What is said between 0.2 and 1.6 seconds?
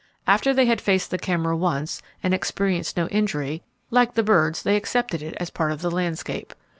After they had faced the camera